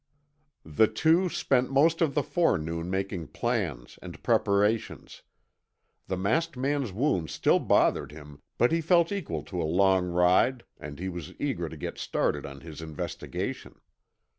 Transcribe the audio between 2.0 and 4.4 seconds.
of the forenoon making plans and